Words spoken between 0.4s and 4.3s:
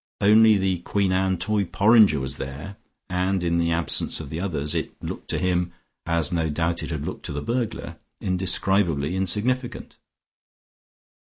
the Queen Anne toy porringer was there, and in the absence